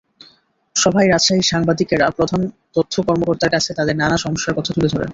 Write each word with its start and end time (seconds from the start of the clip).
সভায় 0.75 1.07
রাজশাহীর 1.07 1.49
সাংবাদিকেরা 1.51 2.05
প্রধান 2.09 2.41
তথ্য 2.75 2.93
কর্মকর্তার 3.07 3.53
কাছে 3.55 3.69
তাঁদের 3.73 3.95
নানা 3.97 4.17
সমস্যার 4.17 4.57
কথা 4.57 4.71
তুলে 4.73 4.89
ধরেন। 4.93 5.09